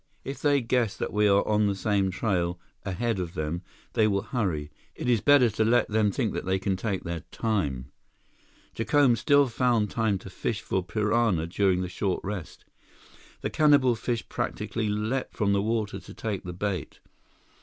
[0.23, 3.61] "If they guess that we are on the same trail ahead of them,
[3.93, 4.71] they will hurry.
[4.95, 7.91] It is better to let them think that they can take their time."
[8.73, 12.65] Jacome still found time to fish for piranha during the short rest.
[13.41, 16.99] The cannibal fish practically leaped from the water to take the bait.